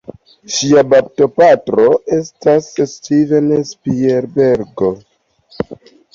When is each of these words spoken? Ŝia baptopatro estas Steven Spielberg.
Ŝia 0.53 0.83
baptopatro 0.93 1.85
estas 2.17 2.71
Steven 2.95 3.53
Spielberg. 3.75 4.85